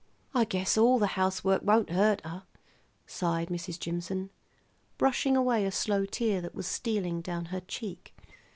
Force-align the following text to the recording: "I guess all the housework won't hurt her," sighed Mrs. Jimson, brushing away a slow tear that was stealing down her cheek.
"I 0.33 0.45
guess 0.45 0.79
all 0.79 0.97
the 0.97 1.05
housework 1.13 1.61
won't 1.61 1.91
hurt 1.91 2.21
her," 2.25 2.41
sighed 3.05 3.49
Mrs. 3.49 3.77
Jimson, 3.79 4.31
brushing 4.97 5.37
away 5.37 5.63
a 5.63 5.69
slow 5.71 6.05
tear 6.07 6.41
that 6.41 6.55
was 6.55 6.65
stealing 6.65 7.21
down 7.21 7.45
her 7.53 7.59
cheek. 7.61 8.15